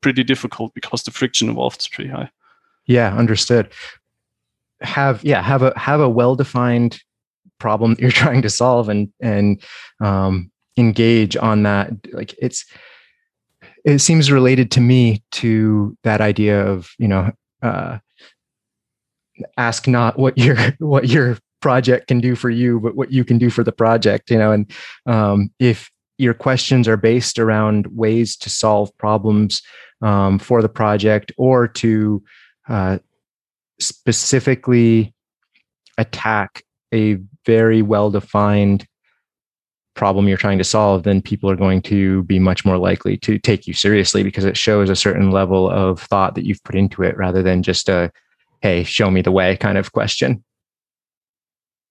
[0.00, 2.30] pretty difficult because the friction involved is pretty high.
[2.86, 3.70] Yeah, understood.
[4.80, 7.02] Have yeah, have a have a well defined
[7.58, 9.62] problem that you're trying to solve and and
[10.00, 12.64] um engage on that like it's
[13.84, 17.30] it seems related to me to that idea of you know
[17.62, 17.98] uh,
[19.56, 23.36] ask not what your what your project can do for you but what you can
[23.38, 24.72] do for the project you know and
[25.06, 29.62] um, if your questions are based around ways to solve problems
[30.02, 32.22] um, for the project or to
[32.68, 32.98] uh,
[33.78, 35.14] specifically
[35.98, 36.62] attack
[36.92, 38.86] a very well defined
[39.94, 43.38] problem you're trying to solve, then people are going to be much more likely to
[43.38, 47.02] take you seriously because it shows a certain level of thought that you've put into
[47.02, 48.10] it rather than just a,
[48.62, 50.42] hey, show me the way kind of question.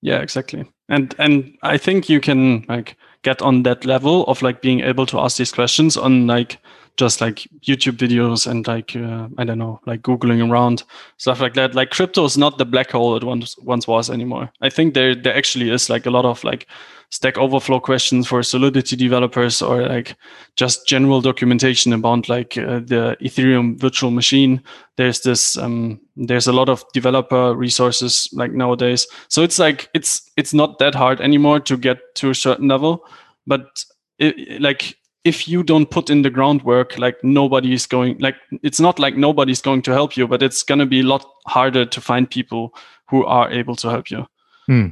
[0.01, 0.65] Yeah, exactly.
[0.87, 5.05] And and I think you can like get on that level of like being able
[5.07, 6.57] to ask these questions on like
[6.99, 10.83] just like YouTube videos and like uh, I don't know, like googling around
[11.15, 11.73] stuff like that.
[11.73, 14.51] Like crypto is not the black hole it once once was anymore.
[14.61, 16.67] I think there there actually is like a lot of like
[17.11, 20.15] Stack Overflow questions for Solidity developers or like
[20.57, 24.61] just general documentation about like uh, the Ethereum virtual machine.
[24.97, 29.07] There's this um, there's a lot of developer resources like nowadays.
[29.29, 33.05] So it's like it's it's not that hard anymore to get to a certain level,
[33.47, 33.85] but
[34.19, 38.79] it, like if you don't put in the groundwork, like nobody is going, like it's
[38.79, 41.85] not like nobody's going to help you, but it's going to be a lot harder
[41.85, 42.73] to find people
[43.09, 44.25] who are able to help you.
[44.67, 44.87] Hmm.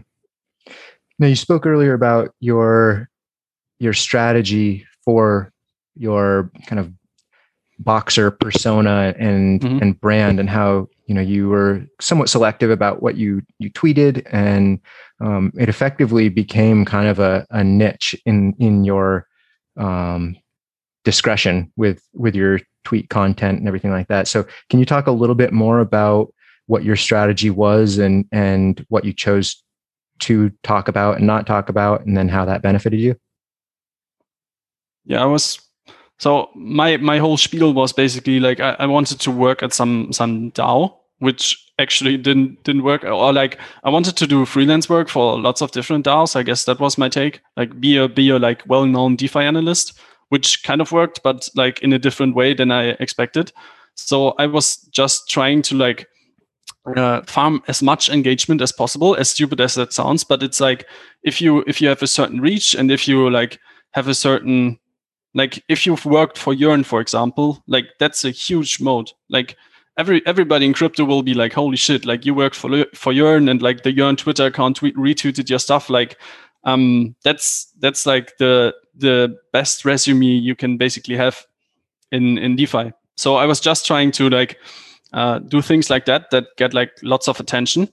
[1.20, 3.10] Now you spoke earlier about your
[3.80, 5.52] your strategy for
[5.96, 6.92] your kind of
[7.80, 9.82] boxer persona and mm-hmm.
[9.82, 14.28] and brand and how you know you were somewhat selective about what you you tweeted,
[14.32, 14.80] and
[15.22, 19.28] um, it effectively became kind of a, a niche in in your
[19.78, 20.36] um,
[21.04, 24.28] discretion with with your tweet content and everything like that.
[24.28, 26.34] So, can you talk a little bit more about
[26.68, 29.64] what your strategy was and and what you chose
[30.20, 33.16] to talk about and not talk about, and then how that benefited you?
[35.06, 35.60] Yeah, I was
[36.20, 40.12] so my my whole spiel was basically like I, I wanted to work at some
[40.12, 43.04] some DAO, which actually didn't didn't work.
[43.04, 46.36] Or like I wanted to do freelance work for lots of different DAOs.
[46.36, 47.42] I guess that was my take.
[47.56, 50.00] Like be a be a like well known DeFi analyst,
[50.30, 53.52] which kind of worked, but like in a different way than I expected.
[53.96, 56.08] So I was just trying to like
[56.96, 60.24] uh, farm as much engagement as possible, as stupid as that sounds.
[60.24, 60.86] But it's like
[61.24, 63.60] if you if you have a certain reach and if you like
[63.92, 64.80] have a certain
[65.34, 69.12] like if you've worked for Yearn, for example, like that's a huge mode.
[69.30, 69.56] Like
[69.98, 73.50] every everybody in crypto will be like, holy shit, like you work for for Yearn
[73.50, 75.90] and like the Yearn Twitter account tweet, retweeted your stuff.
[75.90, 76.18] Like
[76.64, 81.46] um that's that's like the the best resume you can basically have
[82.12, 82.92] in in DeFi.
[83.16, 84.58] So I was just trying to like
[85.14, 87.90] uh, do things like that that get like lots of attention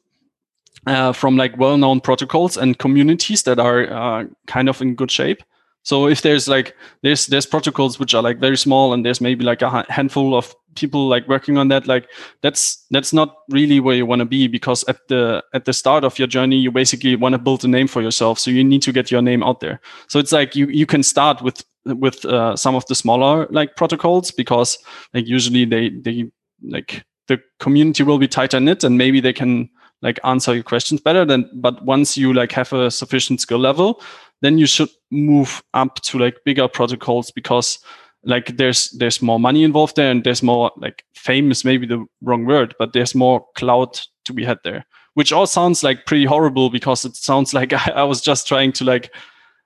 [0.87, 5.43] uh, from like well-known protocols and communities that are uh, kind of in good shape
[5.85, 9.45] so if there's like there's there's protocols which are like very small and there's maybe
[9.45, 13.95] like a handful of people like working on that, like that's that's not really where
[13.95, 17.17] you want to be because at the at the start of your journey you basically
[17.17, 18.39] want to build a name for yourself.
[18.39, 19.79] So you need to get your name out there.
[20.09, 23.77] So it's like you you can start with with uh, some of the smaller like
[23.77, 24.79] protocols because
[25.13, 26.31] like usually they they
[26.63, 29.69] like the community will be tighter knit and maybe they can
[30.05, 34.01] like answer your questions better than but once you like have a sufficient skill level
[34.43, 37.79] then you should move up to like bigger protocols because
[38.23, 42.05] like there's there's more money involved there and there's more like fame is maybe the
[42.23, 46.25] wrong word but there's more cloud to be had there which all sounds like pretty
[46.25, 49.13] horrible because it sounds like I, I was just trying to like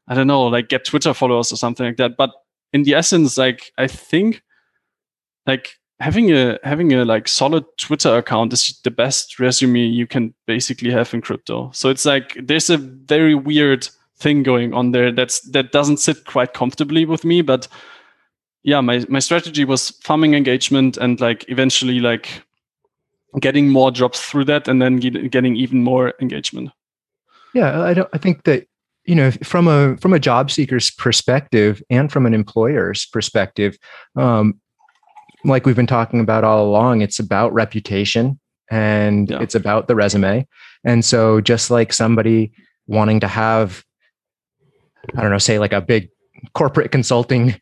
[0.06, 2.16] i don't know like get twitter followers or something like that.
[2.16, 2.30] But
[2.72, 4.42] in the essence like i think
[5.46, 10.32] like having a having a like solid twitter account is the best resume you can
[10.46, 11.70] basically have in crypto.
[11.72, 16.24] So it's like there's a very weird thing going on there that's that doesn't sit
[16.24, 17.68] quite comfortably with me but
[18.64, 22.42] yeah my my strategy was farming engagement and like eventually like
[23.38, 26.70] getting more drops through that and then get, getting even more engagement.
[27.54, 28.66] Yeah i don't i think that
[29.04, 33.78] you know from a from a job seeker's perspective and from an employer's perspective
[34.16, 34.60] um
[35.48, 38.38] like we've been talking about all along it's about reputation
[38.70, 39.40] and yeah.
[39.40, 40.46] it's about the resume
[40.84, 42.52] and so just like somebody
[42.86, 43.84] wanting to have
[45.16, 46.10] I don't know, say like a big
[46.54, 47.60] corporate consulting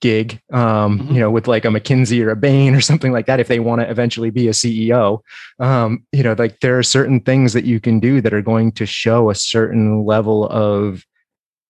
[0.00, 1.14] gig, um, mm-hmm.
[1.14, 3.60] you know, with like a McKinsey or a Bain or something like that, if they
[3.60, 5.20] want to eventually be a CEO,
[5.60, 8.72] um, you know, like there are certain things that you can do that are going
[8.72, 11.04] to show a certain level of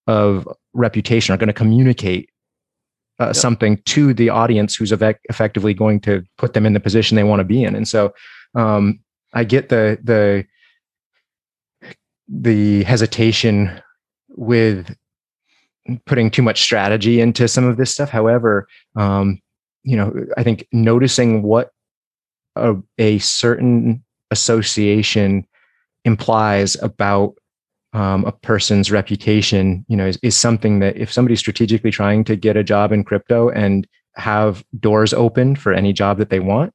[0.07, 2.29] of reputation, are going to communicate
[3.23, 3.35] uh, yep.
[3.35, 7.23] something to the audience who's ev- effectively going to put them in the position they
[7.23, 7.75] want to be in.
[7.75, 8.13] And so,
[8.55, 8.99] um,
[9.33, 10.45] I get the the
[12.27, 13.81] the hesitation
[14.29, 14.95] with
[16.05, 18.09] putting too much strategy into some of this stuff.
[18.09, 19.41] However, um,
[19.83, 21.71] you know, I think noticing what
[22.55, 25.45] a, a certain association
[26.05, 27.35] implies about
[27.93, 32.35] um, a person's reputation, you know, is, is something that if somebody's strategically trying to
[32.35, 36.73] get a job in crypto and have doors open for any job that they want,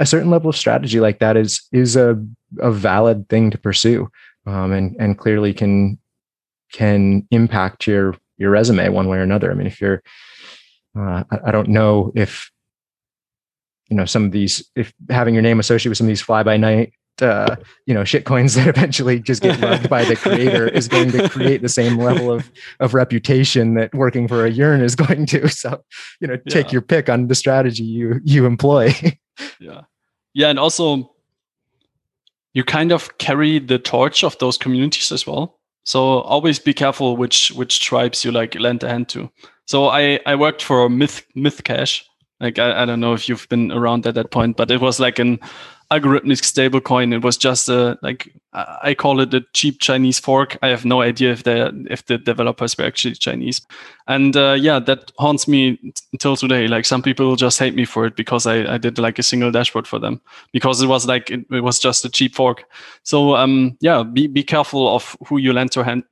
[0.00, 2.20] a certain level of strategy like that is is a,
[2.58, 4.10] a valid thing to pursue,
[4.46, 5.98] um, and and clearly can
[6.72, 9.50] can impact your your resume one way or another.
[9.50, 10.02] I mean, if you're,
[10.98, 12.50] uh, I, I, don't know if
[13.88, 16.42] you know some of these, if having your name associated with some of these fly
[16.42, 20.68] by night, uh, you know, shit coins that eventually just get loved by the creator
[20.68, 22.50] is going to create the same level of
[22.80, 25.48] of reputation that working for a yearn is going to.
[25.54, 25.82] So,
[26.20, 26.72] you know, take yeah.
[26.72, 28.92] your pick on the strategy you you employ.
[29.60, 29.82] yeah,
[30.34, 31.14] yeah, and also
[32.52, 37.16] you kind of carry the torch of those communities as well so always be careful
[37.16, 39.30] which which tribes you like lend a hand to.
[39.66, 42.04] So I I worked for Myth myth Mith Cash.
[42.40, 44.98] Like I, I don't know if you've been around at that point, but it was
[44.98, 45.38] like an
[45.90, 47.12] algorithmic stablecoin.
[47.14, 50.56] It was just a like I call it a cheap Chinese fork.
[50.62, 53.60] I have no idea if the if the developers were actually Chinese,
[54.06, 55.78] and uh, yeah, that haunts me
[56.12, 56.68] until today.
[56.68, 59.50] Like some people just hate me for it because I, I did like a single
[59.50, 60.20] dashboard for them
[60.52, 62.64] because it was like it, it was just a cheap fork.
[63.02, 66.04] So um yeah, be be careful of who you lend your hand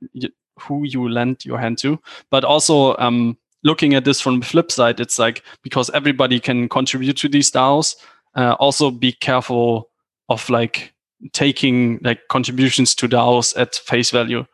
[0.59, 1.99] who you lend your hand to,
[2.29, 6.67] but also um looking at this from the flip side, it's like because everybody can
[6.67, 7.95] contribute to these DAOs
[8.35, 9.89] uh, also be careful
[10.29, 10.93] of like
[11.31, 14.45] taking like contributions to DAOs at face value.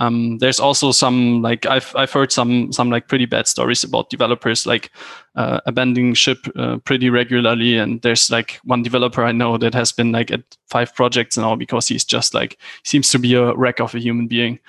[0.00, 4.10] Um, there's also some like I've I've heard some some like pretty bad stories about
[4.10, 4.92] developers like
[5.34, 9.90] uh, abandoning ship uh, pretty regularly, and there's like one developer I know that has
[9.90, 13.80] been like at five projects now because he's just like seems to be a wreck
[13.80, 14.60] of a human being.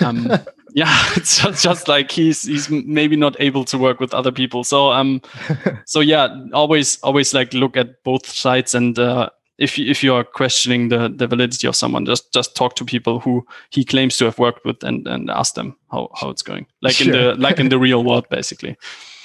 [0.00, 0.30] Um,
[0.74, 4.64] yeah, it's just, just like he's he's maybe not able to work with other people.
[4.64, 5.22] So um,
[5.86, 10.14] so yeah, always always like look at both sides and uh, if you, if you
[10.14, 14.16] are questioning the, the validity of someone, just just talk to people who he claims
[14.16, 17.06] to have worked with and, and ask them how, how it's going, like sure.
[17.06, 18.76] in the like in the real world, basically.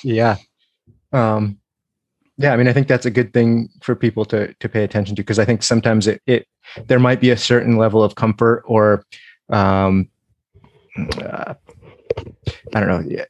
[0.04, 0.38] Yeah,
[1.12, 1.60] um,
[2.38, 2.54] yeah.
[2.54, 5.22] I mean, I think that's a good thing for people to to pay attention to
[5.22, 6.48] because I think sometimes it it
[6.88, 9.06] there might be a certain level of comfort or
[9.50, 10.10] um,
[10.98, 11.54] uh,
[12.74, 13.26] I don't know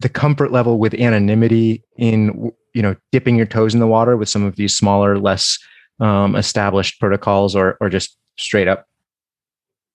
[0.00, 4.28] the comfort level with anonymity in you know dipping your toes in the water with
[4.28, 5.58] some of these smaller, less
[6.00, 8.86] um, established protocols or or just straight up,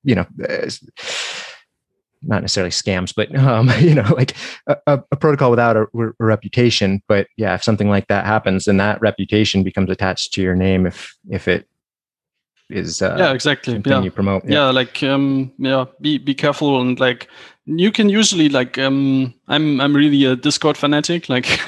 [0.03, 0.25] you know,
[2.23, 4.35] not necessarily scams, but um, you know, like
[4.67, 7.01] a, a protocol without a, a, reputation.
[7.07, 10.85] But yeah, if something like that happens, then that reputation becomes attached to your name
[10.85, 11.67] if if it
[12.71, 14.01] is uh, yeah exactly yeah.
[14.01, 14.51] you promote yeah.
[14.51, 17.27] yeah like um yeah be be careful and like
[17.65, 21.47] you can usually like um i'm i'm really a discord fanatic like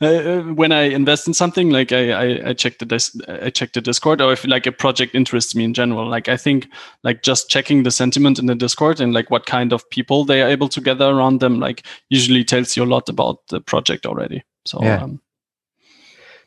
[0.00, 3.72] uh, when i invest in something like I, I i check the dis- i check
[3.72, 6.68] the discord or if like a project interests me in general like i think
[7.04, 10.42] like just checking the sentiment in the discord and like what kind of people they
[10.42, 14.06] are able to gather around them like usually tells you a lot about the project
[14.06, 15.02] already so yeah.
[15.02, 15.20] Um,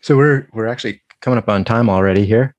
[0.01, 2.55] so we're we're actually coming up on time already here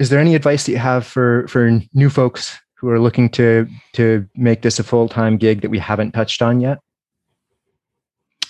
[0.00, 3.68] is there any advice that you have for for new folks who are looking to
[3.92, 6.78] to make this a full-time gig that we haven't touched on yet?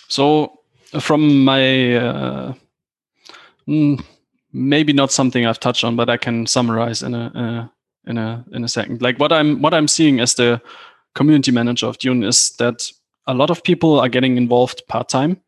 [0.09, 0.61] So
[1.01, 2.55] from my uh,
[3.69, 4.03] mm,
[4.53, 7.69] maybe not something i've touched on but i can summarize in a, uh,
[8.11, 9.03] in a in a second.
[9.03, 10.61] Like what i'm what i'm seeing as the
[11.15, 12.91] community manager of dune is that
[13.27, 15.41] a lot of people are getting involved part-time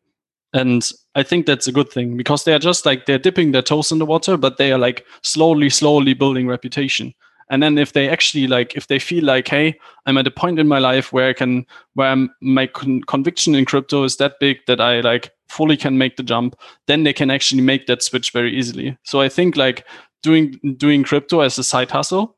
[0.53, 3.61] and I think that's a good thing because they are just like they're dipping their
[3.61, 7.13] toes in the water, but they are like slowly, slowly building reputation.
[7.49, 10.59] And then if they actually like, if they feel like, hey, I'm at a point
[10.59, 14.39] in my life where I can, where I'm, my con- conviction in crypto is that
[14.39, 16.55] big that I like fully can make the jump,
[16.87, 18.97] then they can actually make that switch very easily.
[19.03, 19.85] So I think like
[20.21, 22.37] doing doing crypto as a side hustle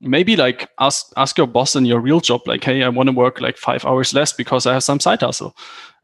[0.00, 3.12] maybe like ask ask your boss in your real job like hey i want to
[3.12, 5.54] work like five hours less because i have some side hustle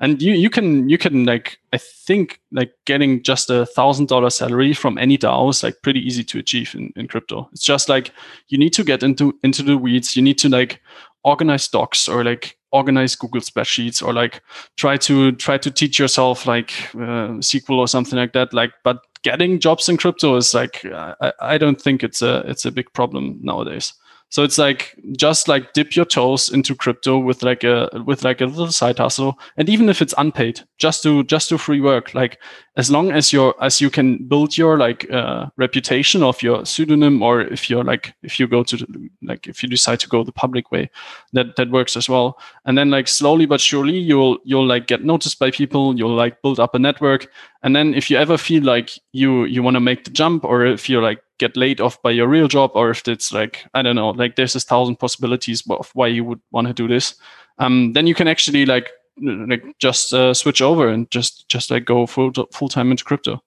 [0.01, 4.31] and you you can you can like i think like getting just a thousand dollar
[4.31, 7.49] salary from any dao is like pretty easy to achieve in, in crypto.
[7.53, 8.13] It's just like
[8.49, 10.17] you need to get into into the weeds.
[10.17, 10.81] You need to like
[11.25, 14.43] organize docs or like organize google spreadsheets or like
[14.77, 18.53] try to try to teach yourself like uh, sql or something like that.
[18.53, 22.65] Like but getting jobs in crypto is like I, I don't think it's a it's
[22.65, 23.95] a big problem nowadays.
[24.29, 28.41] So it's like just like dip your toes into crypto with like a with like
[28.41, 32.13] a little side hustle, and even if it's unpaid, just do just do free work.
[32.13, 32.41] Like
[32.77, 37.23] as long as you're as you can build your like uh, reputation of your pseudonym,
[37.23, 38.85] or if you're like if you go to
[39.23, 40.91] like if you decide to go the public way,
[41.33, 42.39] that that works as well.
[42.65, 45.97] And then like slowly but surely you'll you'll like get noticed by people.
[45.97, 47.29] You'll like build up a network,
[47.63, 50.67] and then if you ever feel like you you want to make the jump, or
[50.67, 53.83] if you're like get laid off by your real job or if it's like i
[53.83, 57.15] don't know like there's a thousand possibilities of why you would want to do this
[57.59, 61.85] um, then you can actually like like just uh, switch over and just just like
[61.85, 63.43] go full full time into crypto.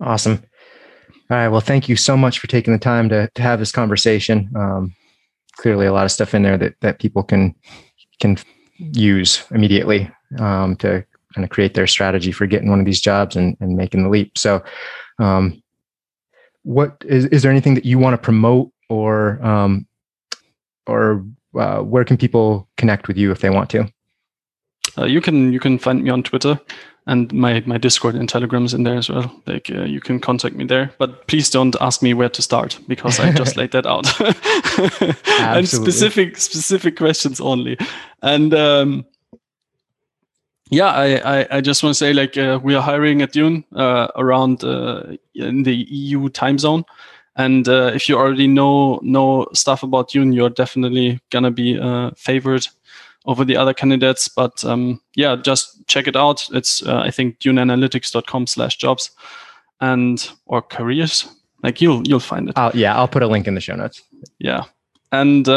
[0.00, 0.42] Awesome.
[1.30, 3.72] All right well thank you so much for taking the time to, to have this
[3.72, 4.50] conversation.
[4.54, 4.94] Um,
[5.52, 7.54] clearly a lot of stuff in there that that people can
[8.20, 8.36] can
[8.76, 13.36] use immediately um, to kind of create their strategy for getting one of these jobs
[13.36, 14.36] and, and making the leap.
[14.38, 14.62] So
[15.18, 15.62] um,
[16.68, 19.86] what is, is there anything that you want to promote or um,
[20.86, 21.24] or
[21.58, 23.90] uh, where can people connect with you if they want to?
[24.98, 26.60] Uh, you can you can find me on twitter
[27.06, 29.32] and my my discord and telegrams in there as well.
[29.46, 32.78] Like uh, you can contact me there but please don't ask me where to start
[32.86, 34.06] because i just laid that out.
[35.40, 37.78] And specific specific questions only.
[38.20, 39.06] And um,
[40.70, 43.64] yeah, I, I, I, just want to say like uh, we are hiring at Dune
[43.74, 46.84] uh, around uh, in the EU time zone,
[47.36, 52.10] and uh, if you already know know stuff about Dune, you're definitely gonna be uh,
[52.16, 52.66] favored
[53.24, 54.28] over the other candidates.
[54.28, 56.48] But um, yeah, just check it out.
[56.52, 59.10] It's uh, I think duneanalytics.com/jobs
[59.80, 61.26] and or careers.
[61.62, 62.58] Like you'll you'll find it.
[62.58, 64.02] I'll, yeah, I'll put a link in the show notes.
[64.38, 64.64] Yeah,
[65.12, 65.48] and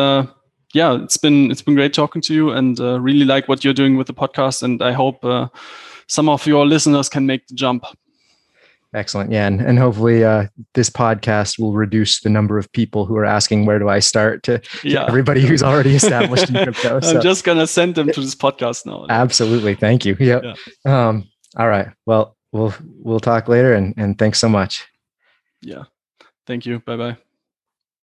[0.73, 3.73] yeah, it's been it's been great talking to you, and uh, really like what you're
[3.73, 4.63] doing with the podcast.
[4.63, 5.47] And I hope uh,
[6.07, 7.85] some of your listeners can make the jump.
[8.93, 9.31] Excellent.
[9.31, 9.47] Yeah.
[9.47, 13.65] And, and hopefully uh, this podcast will reduce the number of people who are asking,
[13.65, 15.05] where do I start to, yeah.
[15.07, 16.99] everybody who's already established in crypto.
[17.01, 17.15] So.
[17.15, 19.05] I'm just going to send them to this podcast now.
[19.09, 19.75] Absolutely.
[19.75, 20.15] Thank you.
[20.19, 20.43] Yep.
[20.43, 21.07] Yeah.
[21.07, 21.87] Um, all right.
[22.05, 24.85] Well, we'll, we'll talk later and, and thanks so much.
[25.61, 25.85] Yeah.
[26.45, 26.79] Thank you.
[26.79, 27.30] Bye bye.